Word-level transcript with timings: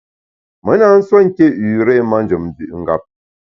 Me 0.63 0.73
na 0.79 0.87
nsuo 0.97 1.17
nké 1.25 1.45
üré 1.81 1.95
manjem 2.09 2.43
mvü’ 2.47 2.65
ngap. 2.81 3.03